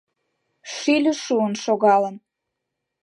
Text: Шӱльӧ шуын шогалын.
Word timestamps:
Шӱльӧ 0.73 1.13
шуын 1.23 1.53
шогалын. 1.63 2.15